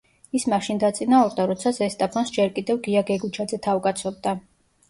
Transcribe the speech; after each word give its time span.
ის 0.37 0.45
მაშინ 0.53 0.79
დაწინაურდა, 0.83 1.45
როცა 1.51 1.73
„ზესტაფონს“ 1.79 2.31
ჯერ 2.39 2.51
კიდევ 2.57 2.81
გია 2.89 3.07
გეგუჩაძე 3.11 3.61
თავკაცობდა. 3.69 4.39